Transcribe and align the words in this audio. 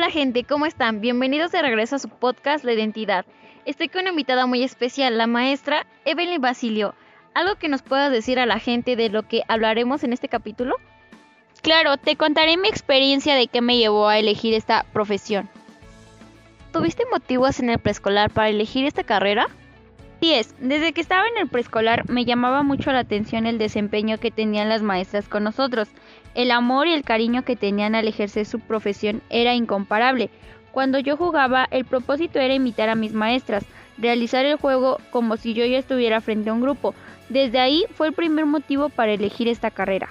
Hola 0.00 0.10
gente, 0.10 0.44
¿cómo 0.44 0.64
están? 0.64 1.02
Bienvenidos 1.02 1.52
de 1.52 1.60
regreso 1.60 1.96
a 1.96 1.98
su 1.98 2.08
podcast 2.08 2.64
La 2.64 2.72
Identidad. 2.72 3.26
Estoy 3.66 3.90
con 3.90 4.00
una 4.00 4.10
invitada 4.12 4.46
muy 4.46 4.62
especial, 4.62 5.18
la 5.18 5.26
maestra 5.26 5.86
Evelyn 6.06 6.40
Basilio. 6.40 6.94
¿Algo 7.34 7.56
que 7.56 7.68
nos 7.68 7.82
puedas 7.82 8.10
decir 8.10 8.38
a 8.38 8.46
la 8.46 8.58
gente 8.58 8.96
de 8.96 9.10
lo 9.10 9.28
que 9.28 9.42
hablaremos 9.46 10.02
en 10.02 10.14
este 10.14 10.30
capítulo? 10.30 10.76
Claro, 11.60 11.98
te 11.98 12.16
contaré 12.16 12.56
mi 12.56 12.66
experiencia 12.66 13.34
de 13.34 13.48
qué 13.48 13.60
me 13.60 13.76
llevó 13.76 14.08
a 14.08 14.18
elegir 14.18 14.54
esta 14.54 14.86
profesión. 14.90 15.50
¿Tuviste 16.72 17.04
motivos 17.12 17.60
en 17.60 17.68
el 17.68 17.78
preescolar 17.78 18.30
para 18.30 18.48
elegir 18.48 18.86
esta 18.86 19.04
carrera? 19.04 19.48
Sí 20.22 20.32
es, 20.32 20.54
desde 20.60 20.94
que 20.94 21.02
estaba 21.02 21.28
en 21.28 21.36
el 21.36 21.48
preescolar 21.48 22.08
me 22.08 22.24
llamaba 22.24 22.62
mucho 22.62 22.90
la 22.90 23.00
atención 23.00 23.46
el 23.46 23.58
desempeño 23.58 24.16
que 24.16 24.30
tenían 24.30 24.70
las 24.70 24.80
maestras 24.80 25.28
con 25.28 25.44
nosotros. 25.44 25.88
El 26.34 26.50
amor 26.50 26.86
y 26.86 26.92
el 26.92 27.02
cariño 27.02 27.44
que 27.44 27.56
tenían 27.56 27.94
al 27.94 28.06
ejercer 28.06 28.46
su 28.46 28.60
profesión 28.60 29.22
era 29.30 29.54
incomparable. 29.54 30.30
Cuando 30.70 30.98
yo 30.98 31.16
jugaba, 31.16 31.66
el 31.70 31.84
propósito 31.84 32.38
era 32.38 32.54
imitar 32.54 32.88
a 32.88 32.94
mis 32.94 33.12
maestras, 33.12 33.64
realizar 33.98 34.44
el 34.44 34.56
juego 34.56 34.98
como 35.10 35.36
si 35.36 35.54
yo 35.54 35.64
ya 35.66 35.78
estuviera 35.78 36.20
frente 36.20 36.50
a 36.50 36.52
un 36.52 36.60
grupo. 36.60 36.94
Desde 37.28 37.58
ahí 37.58 37.84
fue 37.94 38.08
el 38.08 38.12
primer 38.12 38.46
motivo 38.46 38.88
para 38.88 39.12
elegir 39.12 39.48
esta 39.48 39.70
carrera. 39.70 40.10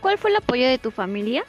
¿Cuál 0.00 0.18
fue 0.18 0.30
el 0.30 0.36
apoyo 0.36 0.66
de 0.66 0.78
tu 0.78 0.90
familia? 0.90 1.44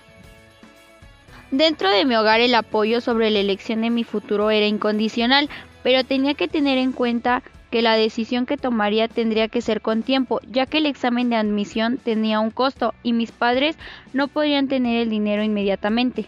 Dentro 1.52 1.89
de 1.89 2.05
mi 2.05 2.16
hogar 2.16 2.41
el 2.41 2.55
apoyo 2.55 3.02
sobre 3.02 3.30
la 3.31 3.39
elección 3.39 3.81
de 3.81 3.89
mi 3.89 4.03
futuro 4.03 4.52
era 4.52 4.67
incondicional, 4.67 5.49
pero 5.83 6.03
tenía 6.03 6.33
que 6.35 6.47
tener 6.47 6.77
en 6.77 6.91
cuenta 6.91 7.44
que 7.69 7.81
la 7.81 7.95
decisión 7.95 8.45
que 8.45 8.57
tomaría 8.57 9.07
tendría 9.07 9.47
que 9.47 9.61
ser 9.61 9.81
con 9.81 10.03
tiempo, 10.03 10.39
ya 10.49 10.65
que 10.65 10.79
el 10.79 10.85
examen 10.85 11.29
de 11.29 11.35
admisión 11.35 11.97
tenía 11.97 12.39
un 12.39 12.51
costo 12.51 12.93
y 13.03 13.13
mis 13.13 13.31
padres 13.31 13.77
no 14.13 14.27
podrían 14.27 14.67
tener 14.67 15.01
el 15.01 15.09
dinero 15.09 15.43
inmediatamente. 15.43 16.25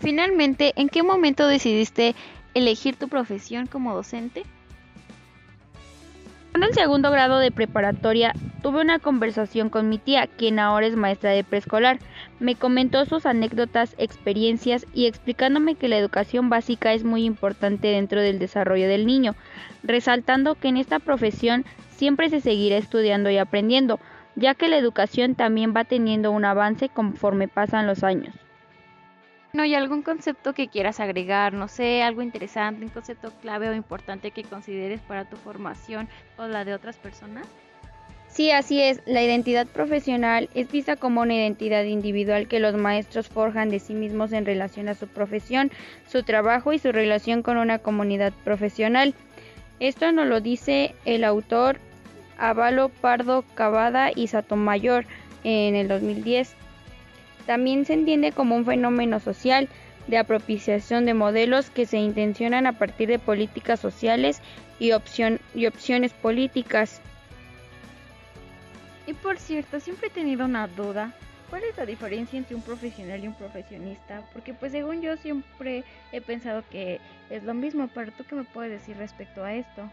Finalmente, 0.00 0.72
¿en 0.76 0.88
qué 0.88 1.02
momento 1.02 1.46
decidiste 1.46 2.14
elegir 2.54 2.96
tu 2.96 3.08
profesión 3.08 3.66
como 3.66 3.94
docente? 3.94 4.44
En 6.54 6.62
el 6.62 6.72
segundo 6.72 7.10
grado 7.10 7.40
de 7.40 7.50
preparatoria 7.50 8.32
tuve 8.62 8.80
una 8.80 9.00
conversación 9.00 9.70
con 9.70 9.88
mi 9.88 9.98
tía, 9.98 10.28
quien 10.28 10.60
ahora 10.60 10.86
es 10.86 10.94
maestra 10.94 11.30
de 11.30 11.42
preescolar. 11.42 11.98
Me 12.38 12.54
comentó 12.54 13.04
sus 13.06 13.26
anécdotas, 13.26 13.96
experiencias 13.98 14.86
y 14.94 15.06
explicándome 15.06 15.74
que 15.74 15.88
la 15.88 15.98
educación 15.98 16.50
básica 16.50 16.92
es 16.92 17.02
muy 17.02 17.24
importante 17.24 17.88
dentro 17.88 18.20
del 18.20 18.38
desarrollo 18.38 18.86
del 18.86 19.04
niño, 19.04 19.34
resaltando 19.82 20.54
que 20.54 20.68
en 20.68 20.76
esta 20.76 21.00
profesión 21.00 21.64
siempre 21.90 22.30
se 22.30 22.40
seguirá 22.40 22.76
estudiando 22.76 23.30
y 23.30 23.38
aprendiendo, 23.38 23.98
ya 24.36 24.54
que 24.54 24.68
la 24.68 24.78
educación 24.78 25.34
también 25.34 25.74
va 25.76 25.82
teniendo 25.82 26.30
un 26.30 26.44
avance 26.44 26.88
conforme 26.88 27.48
pasan 27.48 27.88
los 27.88 28.04
años. 28.04 28.32
¿No 29.54 29.62
hay 29.62 29.76
algún 29.76 30.02
concepto 30.02 30.52
que 30.52 30.66
quieras 30.66 30.98
agregar? 30.98 31.52
No 31.52 31.68
sé, 31.68 32.02
algo 32.02 32.22
interesante, 32.22 32.84
un 32.84 32.90
concepto 32.90 33.30
clave 33.40 33.68
o 33.68 33.74
importante 33.74 34.32
que 34.32 34.42
consideres 34.42 35.00
para 35.00 35.26
tu 35.26 35.36
formación 35.36 36.08
o 36.36 36.48
la 36.48 36.64
de 36.64 36.74
otras 36.74 36.96
personas. 36.96 37.46
Sí, 38.26 38.50
así 38.50 38.82
es. 38.82 39.00
La 39.06 39.22
identidad 39.22 39.68
profesional 39.68 40.50
es 40.54 40.72
vista 40.72 40.96
como 40.96 41.20
una 41.20 41.36
identidad 41.36 41.84
individual 41.84 42.48
que 42.48 42.58
los 42.58 42.74
maestros 42.74 43.28
forjan 43.28 43.68
de 43.68 43.78
sí 43.78 43.94
mismos 43.94 44.32
en 44.32 44.44
relación 44.44 44.88
a 44.88 44.94
su 44.94 45.06
profesión, 45.06 45.70
su 46.08 46.24
trabajo 46.24 46.72
y 46.72 46.80
su 46.80 46.90
relación 46.90 47.44
con 47.44 47.56
una 47.56 47.78
comunidad 47.78 48.32
profesional. 48.42 49.14
Esto 49.78 50.10
nos 50.10 50.26
lo 50.26 50.40
dice 50.40 50.96
el 51.04 51.22
autor 51.22 51.78
Avalo 52.38 52.88
Pardo 52.88 53.44
Cavada 53.54 54.10
y 54.12 54.26
Satomayor 54.26 55.06
en 55.44 55.76
el 55.76 55.86
2010. 55.86 56.56
También 57.46 57.84
se 57.84 57.94
entiende 57.94 58.32
como 58.32 58.56
un 58.56 58.64
fenómeno 58.64 59.20
social 59.20 59.68
de 60.06 60.18
apropiación 60.18 61.06
de 61.06 61.14
modelos 61.14 61.70
que 61.70 61.86
se 61.86 61.98
intencionan 61.98 62.66
a 62.66 62.72
partir 62.72 63.08
de 63.08 63.18
políticas 63.18 63.80
sociales 63.80 64.40
y, 64.78 64.90
y 65.54 65.66
opciones 65.66 66.12
políticas. 66.12 67.00
Y 69.06 69.12
por 69.14 69.38
cierto, 69.38 69.80
siempre 69.80 70.08
he 70.08 70.10
tenido 70.10 70.44
una 70.44 70.66
duda. 70.66 71.12
¿Cuál 71.50 71.62
es 71.64 71.76
la 71.76 71.86
diferencia 71.86 72.38
entre 72.38 72.56
un 72.56 72.62
profesional 72.62 73.22
y 73.22 73.28
un 73.28 73.34
profesionista? 73.34 74.22
Porque 74.32 74.54
pues 74.54 74.72
según 74.72 75.02
yo 75.02 75.16
siempre 75.16 75.84
he 76.10 76.20
pensado 76.20 76.64
que 76.70 77.00
es 77.30 77.44
lo 77.44 77.54
mismo, 77.54 77.88
pero 77.94 78.10
tú 78.12 78.24
qué 78.24 78.34
me 78.34 78.44
puedes 78.44 78.72
decir 78.72 78.96
respecto 78.96 79.44
a 79.44 79.54
esto? 79.54 79.88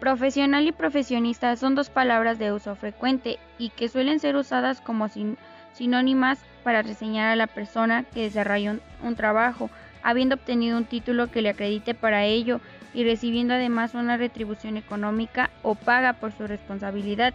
Profesional 0.00 0.66
y 0.66 0.72
profesionista 0.72 1.56
son 1.56 1.74
dos 1.74 1.88
palabras 1.88 2.38
de 2.38 2.52
uso 2.52 2.74
frecuente 2.74 3.38
y 3.58 3.70
que 3.70 3.88
suelen 3.88 4.20
ser 4.20 4.36
usadas 4.36 4.80
como 4.80 5.08
sin 5.08 5.38
sinónimas 5.74 6.38
para 6.62 6.82
reseñar 6.82 7.30
a 7.30 7.36
la 7.36 7.46
persona 7.46 8.04
que 8.04 8.22
desarrolló 8.22 8.78
un, 9.02 9.16
trabajo, 9.16 9.70
habiendo 10.02 10.36
obtenido 10.36 10.78
un 10.78 10.84
título 10.84 11.30
que 11.30 11.42
le 11.42 11.50
acredite 11.50 11.94
para 11.94 12.24
ello 12.24 12.60
y 12.94 13.04
recibiendo 13.04 13.54
además 13.54 13.94
una 13.94 14.16
retribución 14.16 14.76
económica 14.76 15.50
o 15.62 15.74
paga 15.74 16.14
por 16.14 16.32
su 16.32 16.46
responsabilidad. 16.46 17.34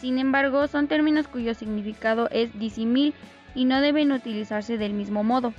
Sin 0.00 0.18
embargo, 0.18 0.66
son 0.68 0.88
términos 0.88 1.26
cuyo 1.26 1.54
significado 1.54 2.28
es 2.30 2.58
disimil 2.58 3.14
y 3.54 3.64
no 3.64 3.80
deben 3.80 4.12
utilizarse 4.12 4.78
del 4.78 4.92
mismo 4.92 5.24
modo. 5.24 5.52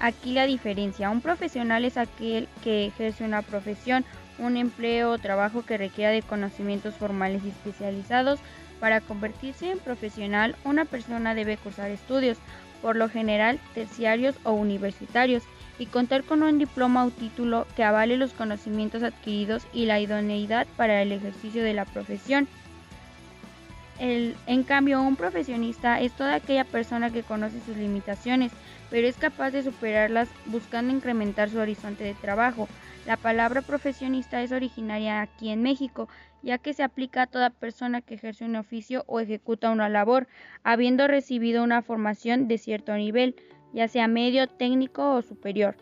Aquí 0.00 0.32
la 0.32 0.46
diferencia. 0.46 1.10
Un 1.10 1.20
profesional 1.20 1.84
es 1.84 1.96
aquel 1.96 2.48
que 2.62 2.86
ejerce 2.86 3.24
una 3.24 3.42
profesión, 3.42 4.04
un 4.38 4.56
empleo 4.56 5.10
o 5.10 5.18
trabajo 5.18 5.64
que 5.64 5.78
requiera 5.78 6.10
de 6.10 6.22
conocimientos 6.22 6.94
formales 6.94 7.42
y 7.44 7.48
especializados 7.48 8.40
para 8.80 9.00
convertirse 9.00 9.70
en 9.70 9.78
profesional, 9.78 10.56
una 10.64 10.84
persona 10.84 11.34
debe 11.34 11.56
cursar 11.56 11.90
estudios, 11.90 12.38
por 12.80 12.96
lo 12.96 13.08
general 13.08 13.58
terciarios 13.74 14.36
o 14.44 14.52
universitarios, 14.52 15.42
y 15.78 15.86
contar 15.86 16.24
con 16.24 16.42
un 16.42 16.58
diploma 16.58 17.04
o 17.04 17.10
título 17.10 17.66
que 17.76 17.84
avale 17.84 18.16
los 18.16 18.32
conocimientos 18.32 19.02
adquiridos 19.02 19.66
y 19.72 19.86
la 19.86 20.00
idoneidad 20.00 20.66
para 20.76 21.02
el 21.02 21.12
ejercicio 21.12 21.62
de 21.62 21.74
la 21.74 21.84
profesión. 21.84 22.48
en 24.00 24.62
cambio, 24.62 25.02
un 25.02 25.16
profesionista 25.16 26.00
es 26.00 26.12
toda 26.12 26.36
aquella 26.36 26.64
persona 26.64 27.10
que 27.10 27.24
conoce 27.24 27.60
sus 27.66 27.76
limitaciones, 27.76 28.52
pero 28.90 29.08
es 29.08 29.16
capaz 29.16 29.50
de 29.50 29.62
superarlas 29.62 30.28
buscando 30.46 30.92
incrementar 30.92 31.50
su 31.50 31.58
horizonte 31.58 32.04
de 32.04 32.14
trabajo. 32.14 32.68
La 33.08 33.16
palabra 33.16 33.62
profesionista 33.62 34.42
es 34.42 34.52
originaria 34.52 35.22
aquí 35.22 35.48
en 35.48 35.62
México, 35.62 36.10
ya 36.42 36.58
que 36.58 36.74
se 36.74 36.82
aplica 36.82 37.22
a 37.22 37.26
toda 37.26 37.48
persona 37.48 38.02
que 38.02 38.16
ejerce 38.16 38.44
un 38.44 38.54
oficio 38.54 39.04
o 39.06 39.18
ejecuta 39.18 39.70
una 39.70 39.88
labor, 39.88 40.28
habiendo 40.62 41.08
recibido 41.08 41.64
una 41.64 41.80
formación 41.80 42.48
de 42.48 42.58
cierto 42.58 42.94
nivel, 42.94 43.34
ya 43.72 43.88
sea 43.88 44.08
medio, 44.08 44.46
técnico 44.46 45.14
o 45.14 45.22
superior. 45.22 45.78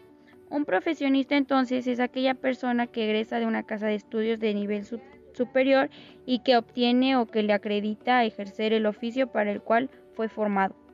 Un 0.50 0.64
profesionista 0.64 1.36
entonces 1.36 1.88
es 1.88 1.98
aquella 1.98 2.34
persona 2.34 2.86
que 2.86 3.06
egresa 3.06 3.40
de 3.40 3.46
una 3.46 3.64
casa 3.64 3.88
de 3.88 3.96
estudios 3.96 4.38
de 4.38 4.54
nivel 4.54 4.84
superior 5.32 5.90
y 6.26 6.44
que 6.44 6.56
obtiene 6.56 7.16
o 7.16 7.26
que 7.26 7.42
le 7.42 7.54
acredita 7.54 8.22
ejercer 8.22 8.72
el 8.72 8.86
oficio 8.86 9.32
para 9.32 9.50
el 9.50 9.60
cual 9.60 9.90
fue 10.14 10.28
formado. 10.28 10.85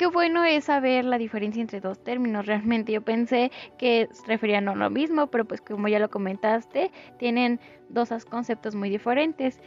Qué 0.00 0.06
bueno 0.06 0.46
es 0.46 0.64
saber 0.64 1.04
la 1.04 1.18
diferencia 1.18 1.60
entre 1.60 1.78
dos 1.78 2.02
términos. 2.02 2.46
Realmente 2.46 2.90
yo 2.90 3.02
pensé 3.02 3.52
que 3.76 4.08
referían 4.26 4.66
a 4.70 4.74
lo 4.74 4.88
mismo, 4.88 5.26
pero 5.26 5.44
pues 5.44 5.60
como 5.60 5.88
ya 5.88 5.98
lo 5.98 6.08
comentaste, 6.08 6.90
tienen 7.18 7.60
dos 7.90 8.08
conceptos 8.24 8.74
muy 8.74 8.88
diferentes. 8.88 9.60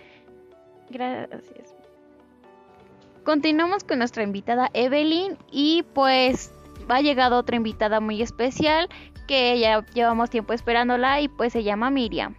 Gracias. 0.89 1.75
Continuamos 3.23 3.83
con 3.83 3.99
nuestra 3.99 4.23
invitada 4.23 4.71
Evelyn 4.73 5.37
y 5.51 5.83
pues 5.93 6.51
va 6.89 7.01
llegado 7.01 7.37
otra 7.37 7.55
invitada 7.55 7.99
muy 7.99 8.19
especial 8.23 8.89
que 9.27 9.59
ya 9.59 9.85
llevamos 9.93 10.31
tiempo 10.31 10.53
esperándola 10.53 11.21
y 11.21 11.27
pues 11.27 11.53
se 11.53 11.61
llama 11.61 11.91
Miriam. 11.91 12.33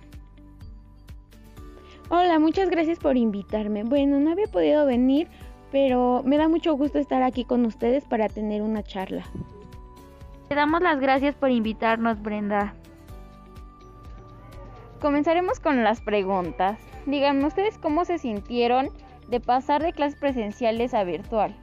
Hola, 2.09 2.41
muchas 2.41 2.71
gracias 2.71 2.99
por 2.99 3.17
invitarme. 3.17 3.85
Bueno, 3.85 4.19
no 4.19 4.33
había 4.33 4.49
podido 4.49 4.85
venir 4.85 5.29
pero 5.75 6.23
me 6.25 6.39
da 6.39 6.47
mucho 6.47 6.77
gusto 6.77 7.01
estar 7.01 7.25
aquí 7.25 7.45
con 7.45 7.67
ustedes 7.67 8.05
para 8.05 8.29
tener 8.29 8.63
una 8.63 8.85
charla. 8.85 9.25
Te 10.49 10.55
damos 10.55 10.81
las 10.83 11.01
gracias 11.01 11.35
por 11.35 11.51
invitarnos, 11.51 12.23
Brenda. 12.23 12.75
Comenzaremos 15.01 15.59
con 15.59 15.83
las 15.83 16.01
preguntas. 16.01 16.79
Díganme 17.07 17.47
ustedes 17.47 17.77
cómo 17.79 18.05
se 18.05 18.19
sintieron 18.19 18.91
de 19.27 19.41
pasar 19.41 19.83
de 19.83 19.93
clases 19.93 20.17
presenciales 20.17 20.95
a 20.95 21.03
virtual. 21.03 21.57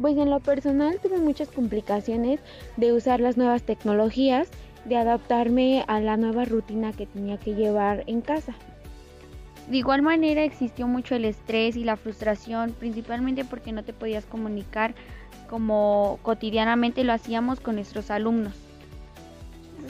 Pues 0.00 0.16
en 0.16 0.30
lo 0.30 0.38
personal 0.38 1.00
tuve 1.02 1.18
muchas 1.18 1.48
complicaciones 1.48 2.38
de 2.76 2.92
usar 2.92 3.18
las 3.18 3.38
nuevas 3.38 3.64
tecnologías, 3.64 4.52
de 4.84 4.96
adaptarme 4.96 5.84
a 5.88 5.98
la 5.98 6.16
nueva 6.16 6.44
rutina 6.44 6.92
que 6.92 7.06
tenía 7.06 7.38
que 7.38 7.56
llevar 7.56 8.04
en 8.06 8.20
casa. 8.20 8.54
De 9.70 9.76
igual 9.76 10.02
manera 10.02 10.42
existió 10.42 10.88
mucho 10.88 11.14
el 11.14 11.24
estrés 11.24 11.76
y 11.76 11.84
la 11.84 11.96
frustración, 11.96 12.72
principalmente 12.72 13.44
porque 13.44 13.70
no 13.70 13.84
te 13.84 13.92
podías 13.92 14.26
comunicar 14.26 14.94
como 15.48 16.18
cotidianamente 16.22 17.04
lo 17.04 17.12
hacíamos 17.12 17.60
con 17.60 17.76
nuestros 17.76 18.10
alumnos. 18.10 18.52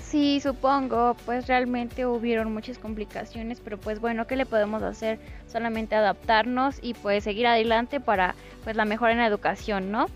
Sí, 0.03 0.39
supongo, 0.41 1.17
pues 1.25 1.47
realmente 1.47 2.05
hubieron 2.05 2.53
muchas 2.53 2.77
complicaciones, 2.77 3.61
pero 3.61 3.79
pues 3.79 4.01
bueno, 4.01 4.27
¿qué 4.27 4.37
le 4.37 4.45
podemos 4.45 4.83
hacer? 4.83 5.19
Solamente 5.47 5.95
adaptarnos 5.95 6.79
y 6.83 6.93
pues 6.93 7.25
seguir 7.25 7.47
adelante 7.47 8.01
para 8.01 8.35
pues 8.65 8.77
la 8.77 8.85
mejora 8.85 9.13
en 9.13 9.19
la 9.19 9.27
educación, 9.27 9.91
¿no? 9.91 10.09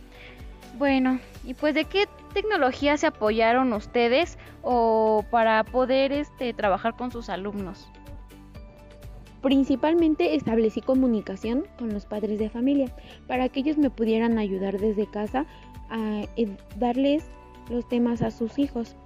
Bueno, 0.77 1.21
y 1.43 1.55
pues 1.55 1.75
de 1.75 1.87
qué 1.87 2.07
tecnología 2.35 2.99
se 2.99 3.07
apoyaron 3.07 3.73
ustedes 3.73 4.37
o 4.61 5.25
para 5.31 5.65
poder 5.65 6.13
este 6.13 6.53
trabajar 6.53 6.97
con 6.97 7.11
sus 7.11 7.31
alumnos? 7.31 7.89
Principalmente 9.45 10.37
establecí 10.37 10.81
comunicación 10.81 11.67
con 11.79 11.93
los 11.93 12.07
padres 12.07 12.39
de 12.39 12.49
familia 12.49 12.91
para 13.27 13.51
que 13.51 13.61
ellos 13.61 13.77
me 13.77 13.91
pudieran 13.91 14.39
ayudar 14.39 14.79
desde 14.79 15.07
casa 15.07 15.45
a 15.91 16.23
eh, 16.39 16.49
darles 16.79 17.27
los 17.69 17.87
temas 17.87 18.23
a 18.23 18.31
sus 18.31 18.59
hijos. 18.59 18.97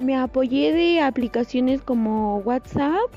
Me 0.00 0.16
apoyé 0.16 0.72
de 0.72 1.00
aplicaciones 1.00 1.80
como 1.80 2.38
WhatsApp 2.38 3.08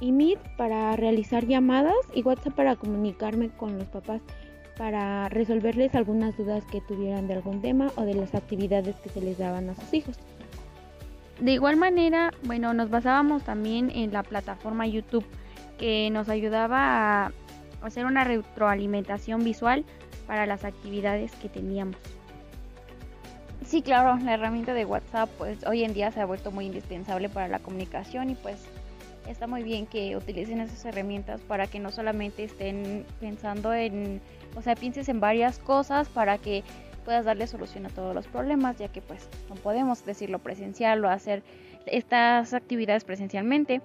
y 0.00 0.12
Meet 0.12 0.38
para 0.56 0.94
realizar 0.94 1.44
llamadas 1.44 1.96
y 2.14 2.22
WhatsApp 2.22 2.54
para 2.54 2.76
comunicarme 2.76 3.48
con 3.48 3.76
los 3.76 3.88
papás 3.88 4.22
para 4.76 5.28
resolverles 5.30 5.96
algunas 5.96 6.36
dudas 6.36 6.62
que 6.70 6.80
tuvieran 6.82 7.26
de 7.26 7.34
algún 7.34 7.60
tema 7.60 7.90
o 7.96 8.02
de 8.02 8.14
las 8.14 8.36
actividades 8.36 8.94
que 9.00 9.08
se 9.08 9.20
les 9.20 9.36
daban 9.38 9.68
a 9.68 9.74
sus 9.74 9.92
hijos. 9.92 10.16
De 11.40 11.54
igual 11.54 11.76
manera, 11.76 12.32
bueno, 12.44 12.72
nos 12.72 12.88
basábamos 12.88 13.42
también 13.42 13.90
en 13.90 14.12
la 14.12 14.22
plataforma 14.22 14.86
YouTube 14.86 15.24
que 15.78 16.10
nos 16.10 16.28
ayudaba 16.28 17.26
a 17.26 17.32
hacer 17.82 18.04
una 18.04 18.24
retroalimentación 18.24 19.44
visual 19.44 19.84
para 20.26 20.46
las 20.46 20.64
actividades 20.64 21.32
que 21.36 21.48
teníamos. 21.48 21.96
Sí, 23.64 23.82
claro, 23.82 24.16
la 24.24 24.34
herramienta 24.34 24.72
de 24.72 24.84
WhatsApp 24.84 25.28
pues 25.36 25.64
hoy 25.66 25.84
en 25.84 25.92
día 25.92 26.10
se 26.10 26.20
ha 26.20 26.26
vuelto 26.26 26.50
muy 26.50 26.66
indispensable 26.66 27.28
para 27.28 27.48
la 27.48 27.58
comunicación 27.58 28.30
y 28.30 28.34
pues 28.34 28.64
está 29.28 29.46
muy 29.46 29.62
bien 29.62 29.86
que 29.86 30.16
utilicen 30.16 30.60
esas 30.60 30.84
herramientas 30.84 31.40
para 31.42 31.66
que 31.66 31.78
no 31.78 31.90
solamente 31.90 32.44
estén 32.44 33.04
pensando 33.20 33.74
en, 33.74 34.20
o 34.56 34.62
sea, 34.62 34.74
pienses 34.74 35.08
en 35.08 35.20
varias 35.20 35.58
cosas 35.58 36.08
para 36.08 36.38
que 36.38 36.64
puedas 37.04 37.24
darle 37.24 37.46
solución 37.46 37.86
a 37.86 37.90
todos 37.90 38.14
los 38.14 38.26
problemas, 38.26 38.76
ya 38.78 38.88
que 38.88 39.00
pues 39.00 39.28
no 39.48 39.54
podemos 39.56 40.04
decirlo 40.04 40.38
presencial 40.38 41.04
o 41.04 41.08
hacer 41.08 41.42
estas 41.86 42.54
actividades 42.54 43.04
presencialmente. 43.04 43.80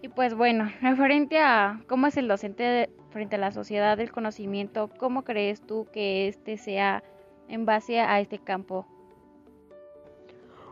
Y 0.00 0.08
pues 0.08 0.34
bueno, 0.34 0.70
referente 0.80 1.38
a 1.38 1.80
cómo 1.88 2.06
es 2.06 2.16
el 2.16 2.28
docente 2.28 2.90
frente 3.10 3.36
a 3.36 3.38
la 3.38 3.50
sociedad 3.50 3.96
del 3.96 4.12
conocimiento, 4.12 4.90
¿cómo 4.98 5.24
crees 5.24 5.60
tú 5.60 5.86
que 5.92 6.28
este 6.28 6.56
sea 6.56 7.02
en 7.48 7.66
base 7.66 8.00
a 8.00 8.20
este 8.20 8.38
campo 8.38 8.86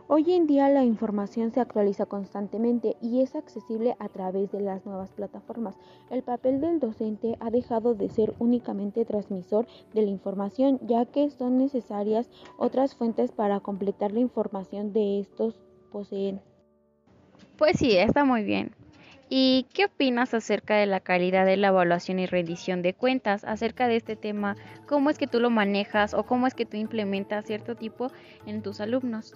Hoy 0.09 0.31
en 0.31 0.47
día 0.47 0.69
la 0.69 0.85
información 0.85 1.51
se 1.51 1.59
actualiza 1.59 2.05
constantemente 2.05 2.95
y 3.01 3.21
es 3.21 3.35
accesible 3.35 3.97
a 3.99 4.07
través 4.07 4.49
de 4.53 4.61
las 4.61 4.85
nuevas 4.85 5.11
plataformas. 5.11 5.75
El 6.09 6.23
papel 6.23 6.61
del 6.61 6.79
docente 6.79 7.35
ha 7.41 7.49
dejado 7.51 7.93
de 7.93 8.07
ser 8.07 8.33
únicamente 8.39 9.03
transmisor 9.03 9.67
de 9.93 10.03
la 10.03 10.09
información, 10.09 10.79
ya 10.81 11.05
que 11.05 11.29
son 11.29 11.57
necesarias 11.57 12.29
otras 12.57 12.95
fuentes 12.95 13.33
para 13.33 13.59
completar 13.59 14.13
la 14.13 14.21
información 14.21 14.93
de 14.93 15.19
estos 15.19 15.59
poseen. 15.91 16.39
Pues 17.57 17.77
sí, 17.77 17.97
está 17.97 18.23
muy 18.23 18.43
bien. 18.43 18.71
¿Y 19.29 19.65
qué 19.73 19.85
opinas 19.85 20.33
acerca 20.33 20.77
de 20.77 20.85
la 20.85 21.01
calidad 21.01 21.45
de 21.45 21.57
la 21.57 21.67
evaluación 21.67 22.19
y 22.19 22.27
rendición 22.27 22.81
de 22.81 22.93
cuentas? 22.93 23.43
Acerca 23.43 23.89
de 23.89 23.97
este 23.97 24.15
tema, 24.15 24.55
¿cómo 24.87 25.09
es 25.09 25.17
que 25.17 25.27
tú 25.27 25.41
lo 25.41 25.49
manejas 25.49 26.13
o 26.13 26.23
cómo 26.23 26.47
es 26.47 26.53
que 26.53 26.65
tú 26.65 26.77
implementas 26.77 27.45
cierto 27.45 27.75
tipo 27.75 28.09
en 28.45 28.63
tus 28.63 28.79
alumnos? 28.79 29.33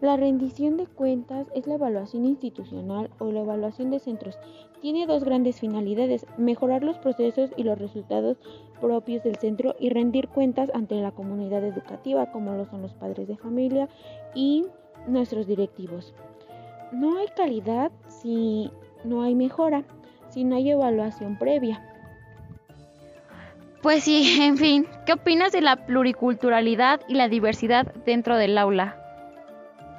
La 0.00 0.16
rendición 0.16 0.78
de 0.78 0.86
cuentas 0.86 1.46
es 1.54 1.68
la 1.68 1.74
evaluación 1.74 2.24
institucional 2.24 3.10
o 3.18 3.30
la 3.30 3.40
evaluación 3.40 3.90
de 3.90 4.00
centros. 4.00 4.36
Tiene 4.80 5.06
dos 5.06 5.22
grandes 5.22 5.60
finalidades, 5.60 6.26
mejorar 6.36 6.82
los 6.82 6.98
procesos 6.98 7.50
y 7.56 7.62
los 7.62 7.78
resultados 7.78 8.38
propios 8.80 9.22
del 9.22 9.36
centro 9.36 9.76
y 9.78 9.90
rendir 9.90 10.28
cuentas 10.28 10.70
ante 10.74 10.96
la 10.96 11.12
comunidad 11.12 11.62
educativa, 11.64 12.32
como 12.32 12.54
lo 12.54 12.64
son 12.64 12.82
los 12.82 12.94
padres 12.94 13.28
de 13.28 13.36
familia 13.36 13.88
y 14.34 14.64
nuestros 15.06 15.46
directivos. 15.46 16.14
No 16.92 17.18
hay 17.18 17.28
calidad 17.36 17.92
si 18.08 18.70
no 19.04 19.22
hay 19.22 19.34
mejora, 19.34 19.84
si 20.28 20.44
no 20.44 20.56
hay 20.56 20.70
evaluación 20.70 21.38
previa. 21.38 21.82
Pues 23.82 24.04
sí, 24.04 24.38
en 24.42 24.56
fin, 24.56 24.86
¿qué 25.06 25.12
opinas 25.14 25.52
de 25.52 25.60
la 25.60 25.86
pluriculturalidad 25.86 27.00
y 27.08 27.14
la 27.14 27.28
diversidad 27.28 27.94
dentro 28.04 28.36
del 28.36 28.58
aula? 28.58 28.96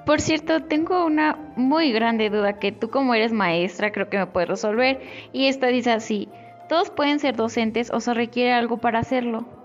Por 0.06 0.20
cierto, 0.20 0.64
tengo 0.64 1.06
una 1.06 1.38
muy 1.56 1.92
grande 1.92 2.30
duda 2.30 2.60
que 2.60 2.72
tú 2.72 2.90
como 2.90 3.14
eres 3.14 3.32
maestra 3.32 3.92
creo 3.92 4.10
que 4.10 4.18
me 4.18 4.28
puedes 4.28 4.50
resolver. 4.50 5.00
Y 5.32 5.48
esta 5.48 5.68
dice 5.68 5.92
así, 5.92 6.28
¿todos 6.68 6.90
pueden 6.90 7.20
ser 7.20 7.36
docentes 7.36 7.92
o 7.92 8.00
se 8.00 8.14
requiere 8.14 8.52
algo 8.52 8.78
para 8.78 9.00
hacerlo? 9.00 9.61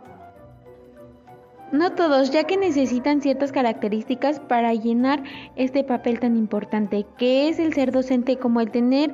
No 1.73 1.93
todos, 1.93 2.31
ya 2.31 2.45
que 2.45 2.57
necesitan 2.57 3.21
ciertas 3.21 3.51
características 3.51 4.39
para 4.39 4.73
llenar 4.73 5.25
este 5.57 5.83
papel 5.83 6.21
tan 6.21 6.37
importante, 6.37 7.05
que 7.19 7.49
es 7.49 7.59
el 7.59 7.75
ser 7.75 7.91
docente 7.91 8.39
como 8.39 8.61
el 8.61 8.71
tener 8.71 9.13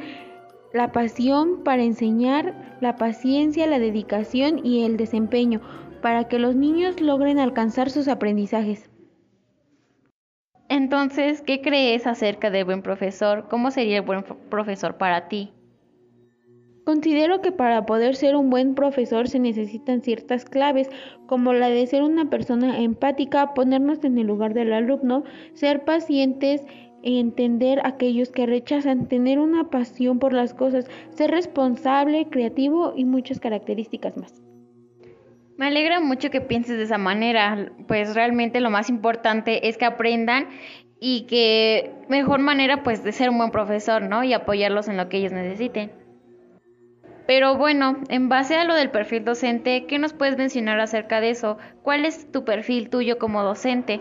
la 0.75 0.93
pasión 0.93 1.65
para 1.65 1.83
enseñar, 1.83 2.77
la 2.81 2.97
paciencia, 2.97 3.67
la 3.67 3.79
dedicación 3.79 4.65
y 4.65 4.85
el 4.85 4.97
desempeño, 4.97 5.61
para 6.03 6.29
que 6.29 6.39
los 6.39 6.55
niños 6.55 7.01
logren 7.01 7.39
alcanzar 7.39 7.91
sus 7.91 8.09
aprendizajes. 8.09 8.91
Entonces, 10.69 11.43
¿qué 11.43 11.61
crees 11.61 12.07
acerca 12.07 12.51
de 12.51 12.65
buen 12.65 12.83
profesor? 12.83 13.47
¿Cómo 13.49 13.71
sería 13.71 13.99
el 13.99 14.03
buen 14.03 14.25
profesor 14.25 14.97
para 14.97 15.29
ti? 15.29 15.53
Considero 16.85 17.41
que 17.41 17.53
para 17.53 17.87
poder 17.87 18.17
ser 18.17 18.35
un 18.35 18.51
buen 18.51 18.75
profesor 18.75 19.29
se 19.29 19.39
necesitan 19.39 20.03
ciertas 20.03 20.45
claves, 20.45 20.91
como 21.27 21.53
la 21.53 21.69
de 21.69 21.87
ser 21.87 22.03
una 22.03 22.29
persona 22.29 22.81
empática, 22.81 23.55
ponernos 23.55 24.03
en 24.03 24.19
el 24.19 24.27
lugar 24.27 24.53
del 24.53 24.73
alumno, 24.73 25.23
ser 25.55 25.85
pacientes, 25.85 26.63
entender 27.05 27.81
a 27.81 27.89
aquellos 27.89 28.31
que 28.31 28.47
rechazan, 28.47 29.09
tener 29.09 29.39
una 29.39 29.71
pasión 29.71 30.19
por 30.19 30.33
las 30.33 30.55
cosas, 30.55 30.87
ser 31.11 31.31
responsable, 31.31 32.29
creativo 32.29 32.95
y 32.97 33.05
muchas 33.05 33.39
características 33.39 34.17
más. 34.17 34.43
Me 35.59 35.67
alegra 35.67 36.01
mucho 36.01 36.31
que 36.31 36.41
pienses 36.41 36.79
de 36.79 36.85
esa 36.85 36.99
manera, 36.99 37.71
pues 37.87 38.17
realmente 38.17 38.61
lo 38.61 38.71
más 38.71 38.89
importante 38.89 39.69
es 39.69 39.77
que 39.77 39.85
aprendan 39.85 40.49
y 40.99 41.27
que 41.27 41.93
mejor 42.09 42.41
manera 42.41 42.83
pues 42.83 43.05
de 43.05 43.13
ser 43.13 43.31
un 43.31 43.39
buen 43.39 43.53
profesor, 43.53 44.03
¿no? 44.03 44.25
Y 44.25 44.33
apoyarlos 44.33 44.89
en 44.89 44.97
lo 44.97 45.09
que 45.09 45.19
ellos 45.19 45.33
necesiten. 45.33 46.02
Pero 47.27 47.57
bueno, 47.57 47.99
en 48.09 48.29
base 48.29 48.57
a 48.57 48.65
lo 48.65 48.75
del 48.75 48.91
perfil 48.91 49.25
docente, 49.25 49.87
¿qué 49.87 49.99
nos 49.99 50.13
puedes 50.13 50.37
mencionar 50.37 50.81
acerca 50.81 51.21
de 51.21 51.31
eso? 51.31 51.57
¿Cuál 51.83 52.05
es 52.05 52.31
tu 52.33 52.45
perfil 52.45 52.91
tuyo 52.91 53.19
como 53.19 53.43
docente? 53.43 54.01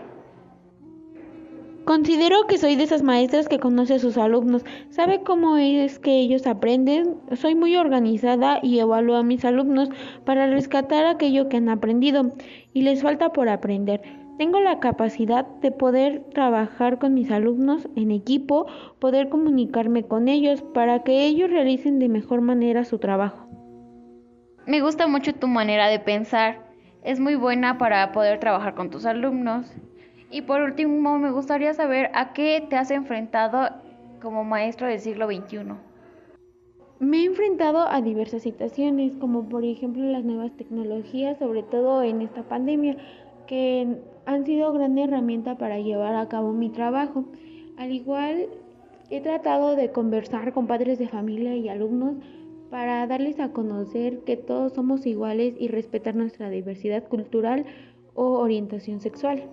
Considero 1.84 2.46
que 2.46 2.58
soy 2.58 2.76
de 2.76 2.84
esas 2.84 3.02
maestras 3.02 3.48
que 3.48 3.58
conoce 3.58 3.94
a 3.94 3.98
sus 3.98 4.16
alumnos, 4.16 4.64
sabe 4.90 5.22
cómo 5.24 5.56
es 5.56 5.98
que 5.98 6.20
ellos 6.20 6.46
aprenden, 6.46 7.16
soy 7.34 7.56
muy 7.56 7.76
organizada 7.76 8.60
y 8.62 8.78
evalúo 8.78 9.16
a 9.16 9.24
mis 9.24 9.44
alumnos 9.44 9.88
para 10.24 10.46
rescatar 10.46 11.06
aquello 11.06 11.48
que 11.48 11.56
han 11.56 11.68
aprendido 11.68 12.32
y 12.72 12.82
les 12.82 13.02
falta 13.02 13.32
por 13.32 13.48
aprender. 13.48 14.21
Tengo 14.42 14.58
la 14.58 14.80
capacidad 14.80 15.46
de 15.46 15.70
poder 15.70 16.24
trabajar 16.34 16.98
con 16.98 17.14
mis 17.14 17.30
alumnos 17.30 17.88
en 17.94 18.10
equipo, 18.10 18.66
poder 18.98 19.28
comunicarme 19.28 20.02
con 20.02 20.26
ellos 20.26 20.62
para 20.62 21.04
que 21.04 21.26
ellos 21.26 21.48
realicen 21.48 22.00
de 22.00 22.08
mejor 22.08 22.40
manera 22.40 22.84
su 22.84 22.98
trabajo. 22.98 23.46
Me 24.66 24.80
gusta 24.80 25.06
mucho 25.06 25.32
tu 25.32 25.46
manera 25.46 25.86
de 25.86 26.00
pensar, 26.00 26.58
es 27.04 27.20
muy 27.20 27.36
buena 27.36 27.78
para 27.78 28.10
poder 28.10 28.40
trabajar 28.40 28.74
con 28.74 28.90
tus 28.90 29.06
alumnos 29.06 29.72
y 30.28 30.42
por 30.42 30.60
último, 30.60 31.20
me 31.20 31.30
gustaría 31.30 31.72
saber 31.72 32.10
a 32.12 32.32
qué 32.32 32.66
te 32.68 32.74
has 32.74 32.90
enfrentado 32.90 33.70
como 34.20 34.42
maestro 34.42 34.88
del 34.88 34.98
siglo 34.98 35.28
XXI. 35.28 35.74
Me 36.98 37.18
he 37.18 37.24
enfrentado 37.26 37.86
a 37.88 38.00
diversas 38.00 38.42
situaciones, 38.42 39.14
como 39.20 39.48
por 39.48 39.64
ejemplo 39.64 40.02
las 40.02 40.24
nuevas 40.24 40.50
tecnologías, 40.56 41.38
sobre 41.38 41.62
todo 41.62 42.02
en 42.02 42.22
esta 42.22 42.42
pandemia, 42.42 42.96
que 43.46 43.98
han 44.26 44.44
sido 44.44 44.72
gran 44.72 44.98
herramienta 44.98 45.56
para 45.58 45.78
llevar 45.78 46.14
a 46.14 46.28
cabo 46.28 46.52
mi 46.52 46.70
trabajo. 46.70 47.24
Al 47.76 47.92
igual, 47.92 48.46
he 49.10 49.20
tratado 49.20 49.76
de 49.76 49.90
conversar 49.90 50.52
con 50.52 50.66
padres 50.66 50.98
de 50.98 51.08
familia 51.08 51.56
y 51.56 51.68
alumnos 51.68 52.16
para 52.70 53.06
darles 53.06 53.38
a 53.40 53.52
conocer 53.52 54.20
que 54.20 54.36
todos 54.36 54.72
somos 54.72 55.04
iguales 55.04 55.54
y 55.58 55.68
respetar 55.68 56.14
nuestra 56.14 56.48
diversidad 56.48 57.06
cultural 57.06 57.66
o 58.14 58.38
orientación 58.38 59.00
sexual. 59.00 59.44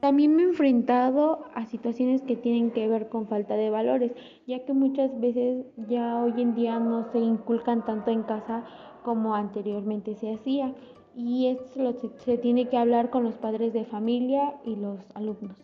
También 0.00 0.36
me 0.36 0.42
he 0.42 0.46
enfrentado 0.46 1.46
a 1.54 1.66
situaciones 1.66 2.22
que 2.22 2.36
tienen 2.36 2.70
que 2.70 2.86
ver 2.86 3.08
con 3.08 3.28
falta 3.28 3.54
de 3.54 3.70
valores, 3.70 4.12
ya 4.46 4.64
que 4.64 4.72
muchas 4.72 5.18
veces 5.20 5.66
ya 5.88 6.22
hoy 6.22 6.40
en 6.42 6.54
día 6.54 6.78
no 6.78 7.10
se 7.12 7.18
inculcan 7.18 7.84
tanto 7.84 8.10
en 8.10 8.22
casa 8.22 8.64
como 9.02 9.34
anteriormente 9.34 10.14
se 10.16 10.34
hacía. 10.34 10.74
Y 11.16 11.46
esto 11.46 11.94
se 12.18 12.36
tiene 12.36 12.68
que 12.68 12.76
hablar 12.76 13.08
con 13.08 13.24
los 13.24 13.36
padres 13.36 13.72
de 13.72 13.86
familia 13.86 14.54
y 14.66 14.76
los 14.76 15.00
alumnos. 15.14 15.56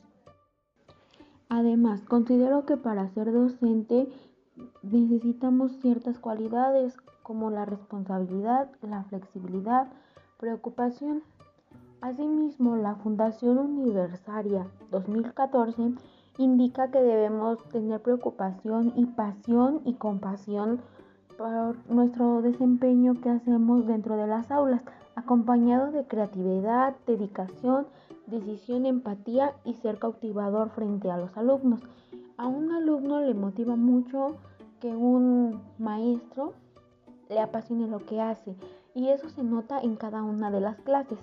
Además, 1.51 2.01
considero 2.05 2.65
que 2.65 2.79
para 2.79 3.11
ser 3.11 3.31
docente 3.31 4.09
necesitamos 4.83 5.73
ciertas 5.83 6.19
cualidades 6.19 6.97
como 7.23 7.51
la 7.51 7.67
responsabilidad, 7.67 8.71
la 8.81 9.05
flexibilidad, 9.05 9.93
preocupación. 10.39 11.23
Asimismo, 12.01 12.77
la 12.77 12.95
Fundación 12.95 13.59
Universaria 13.59 14.67
2014 14.91 15.93
indica 16.39 16.91
que 16.91 17.03
debemos 17.03 17.63
tener 17.69 18.01
preocupación 18.01 18.95
y 18.97 19.05
pasión 19.05 19.83
y 19.85 19.93
compasión 19.97 20.81
nuestro 21.89 22.43
desempeño 22.43 23.21
que 23.21 23.31
hacemos 23.31 23.87
dentro 23.87 24.17
de 24.17 24.27
las 24.27 24.51
aulas, 24.51 24.83
acompañado 25.15 25.91
de 25.93 26.07
creatividad, 26.07 26.95
dedicación, 27.07 27.87
decisión, 28.27 28.87
empatía 28.87 29.53
y 29.65 29.75
ser 29.75 29.99
cautivador 29.99 30.71
frente 30.71 31.11
a 31.11 31.17
los 31.17 31.37
alumnos. 31.37 31.81
A 32.37 32.47
un 32.47 32.73
alumno 32.73 33.21
le 33.21 33.35
motiva 33.35 33.77
mucho 33.77 34.37
que 34.81 34.89
un 34.89 35.61
maestro 35.79 36.55
le 37.29 37.41
apasione 37.41 37.87
lo 37.89 38.05
que 38.05 38.21
hace 38.21 38.57
y 38.95 39.09
eso 39.09 39.29
se 39.31 39.43
nota 39.43 39.81
en 39.81 39.97
cada 39.97 40.23
una 40.23 40.51
de 40.51 40.61
las 40.61 40.77
clases. 40.81 41.19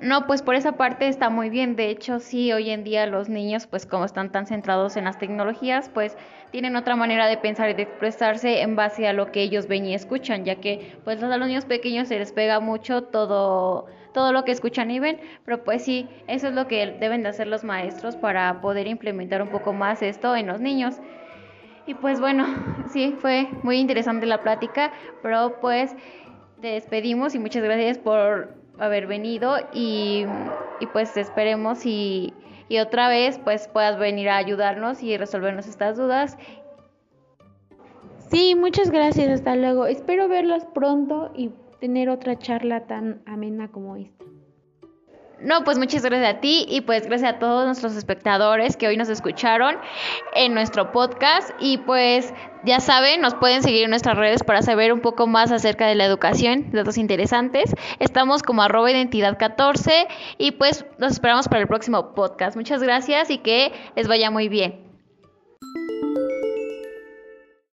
No, 0.00 0.26
pues 0.26 0.42
por 0.42 0.54
esa 0.54 0.72
parte 0.72 1.08
está 1.08 1.30
muy 1.30 1.48
bien. 1.50 1.74
De 1.76 1.88
hecho, 1.88 2.20
sí, 2.20 2.52
hoy 2.52 2.70
en 2.70 2.84
día 2.84 3.06
los 3.06 3.28
niños, 3.28 3.66
pues 3.66 3.86
como 3.86 4.04
están 4.04 4.30
tan 4.30 4.46
centrados 4.46 4.96
en 4.96 5.04
las 5.04 5.18
tecnologías, 5.18 5.88
pues 5.88 6.16
tienen 6.50 6.76
otra 6.76 6.96
manera 6.96 7.26
de 7.26 7.38
pensar 7.38 7.70
y 7.70 7.74
de 7.74 7.82
expresarse 7.82 8.60
en 8.60 8.76
base 8.76 9.08
a 9.08 9.12
lo 9.12 9.32
que 9.32 9.42
ellos 9.42 9.68
ven 9.68 9.86
y 9.86 9.94
escuchan, 9.94 10.44
ya 10.44 10.56
que 10.56 10.96
pues 11.04 11.22
a 11.22 11.36
los 11.36 11.48
niños 11.48 11.64
pequeños 11.64 12.08
se 12.08 12.18
les 12.18 12.32
pega 12.32 12.60
mucho 12.60 13.04
todo 13.04 13.86
todo 14.12 14.32
lo 14.32 14.44
que 14.44 14.52
escuchan 14.52 14.90
y 14.90 14.98
ven, 14.98 15.20
pero 15.44 15.62
pues 15.62 15.84
sí, 15.84 16.08
eso 16.26 16.48
es 16.48 16.54
lo 16.54 16.66
que 16.68 16.86
deben 16.98 17.22
de 17.22 17.28
hacer 17.28 17.48
los 17.48 17.64
maestros 17.64 18.16
para 18.16 18.62
poder 18.62 18.86
implementar 18.86 19.42
un 19.42 19.50
poco 19.50 19.74
más 19.74 20.00
esto 20.00 20.34
en 20.34 20.46
los 20.46 20.58
niños. 20.58 20.96
Y 21.86 21.92
pues 21.92 22.18
bueno, 22.18 22.46
sí, 22.92 23.14
fue 23.18 23.48
muy 23.62 23.76
interesante 23.76 24.24
la 24.24 24.42
plática, 24.42 24.90
pero 25.22 25.60
pues 25.60 25.94
te 26.62 26.68
despedimos 26.68 27.34
y 27.34 27.38
muchas 27.38 27.62
gracias 27.62 27.98
por 27.98 28.55
haber 28.78 29.06
venido 29.06 29.56
y, 29.72 30.24
y 30.80 30.86
pues 30.92 31.16
esperemos 31.16 31.86
y, 31.86 32.32
y 32.68 32.78
otra 32.78 33.08
vez 33.08 33.38
pues 33.38 33.68
puedas 33.68 33.98
venir 33.98 34.28
a 34.28 34.36
ayudarnos 34.36 35.02
y 35.02 35.16
resolvernos 35.16 35.66
estas 35.66 35.96
dudas. 35.96 36.36
Sí, 38.30 38.54
muchas 38.54 38.90
gracias, 38.90 39.30
hasta 39.30 39.54
luego. 39.54 39.86
Espero 39.86 40.28
verlos 40.28 40.64
pronto 40.74 41.30
y 41.34 41.50
tener 41.80 42.08
otra 42.08 42.38
charla 42.38 42.86
tan 42.86 43.22
amena 43.26 43.68
como 43.68 43.96
esta. 43.96 44.24
No, 45.38 45.64
pues 45.64 45.76
muchas 45.76 46.02
gracias 46.02 46.36
a 46.36 46.40
ti 46.40 46.64
y 46.66 46.80
pues 46.80 47.06
gracias 47.06 47.34
a 47.34 47.38
todos 47.38 47.66
nuestros 47.66 47.94
espectadores 47.94 48.76
que 48.78 48.88
hoy 48.88 48.96
nos 48.96 49.10
escucharon 49.10 49.76
en 50.34 50.54
nuestro 50.54 50.92
podcast 50.92 51.50
y 51.60 51.76
pues 51.76 52.32
ya 52.64 52.80
saben, 52.80 53.20
nos 53.20 53.34
pueden 53.34 53.62
seguir 53.62 53.84
en 53.84 53.90
nuestras 53.90 54.16
redes 54.16 54.42
para 54.42 54.62
saber 54.62 54.94
un 54.94 55.00
poco 55.00 55.26
más 55.26 55.52
acerca 55.52 55.86
de 55.86 55.94
la 55.94 56.06
educación, 56.06 56.70
datos 56.72 56.96
interesantes. 56.96 57.74
Estamos 57.98 58.42
como 58.42 58.62
arroba 58.62 58.90
identidad 58.90 59.36
14 59.38 60.08
y 60.38 60.52
pues 60.52 60.86
nos 60.98 61.12
esperamos 61.12 61.48
para 61.48 61.60
el 61.60 61.68
próximo 61.68 62.14
podcast. 62.14 62.56
Muchas 62.56 62.82
gracias 62.82 63.28
y 63.28 63.36
que 63.38 63.72
les 63.94 64.08
vaya 64.08 64.30
muy 64.30 64.48
bien. 64.48 64.85